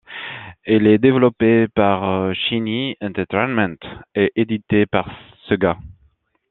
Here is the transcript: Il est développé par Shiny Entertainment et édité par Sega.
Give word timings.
Il 0.65 0.87
est 0.87 0.97
développé 0.97 1.67
par 1.67 2.33
Shiny 2.33 2.95
Entertainment 3.01 3.75
et 4.15 4.31
édité 4.35 4.87
par 4.87 5.07
Sega. 5.47 5.77